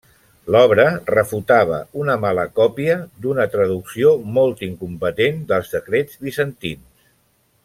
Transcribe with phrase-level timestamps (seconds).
[0.53, 7.11] L'obra refutava una mala còpia d'una traducció molt incompetent dels decrets bizantins.